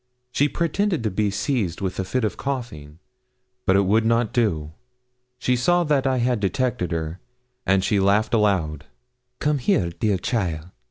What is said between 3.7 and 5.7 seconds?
it would not do: she